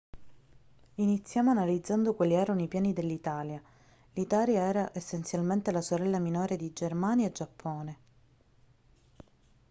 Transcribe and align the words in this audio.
iniziamo 0.95 1.51
analizzando 1.51 2.15
quali 2.15 2.33
erano 2.33 2.63
i 2.63 2.67
piani 2.67 2.91
dell'italia 2.91 3.61
l'italia 4.13 4.61
era 4.63 4.89
essenzialmente 4.95 5.71
la 5.71 5.81
sorella 5.81 6.17
minore 6.17 6.57
di 6.57 6.73
germania 6.73 7.27
e 7.27 7.31
giappone 7.31 7.97